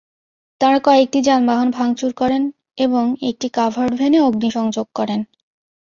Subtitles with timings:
[0.61, 2.43] তাঁরা কয়েকটি যানবাহন ভাঙচুর করেন
[2.77, 5.19] এবং একটি কাভার্ড ভ্যানে অগ্নিসংযোগ করেন।